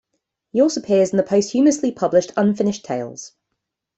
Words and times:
He 0.51 0.59
also 0.61 0.81
appears 0.81 1.11
in 1.11 1.17
the 1.17 1.21
posthumously 1.23 1.91
published 1.91 2.31
"Unfinished 2.35 2.83
Tales". 2.83 3.33